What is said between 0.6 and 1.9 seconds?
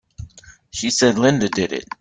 She said Linda did it!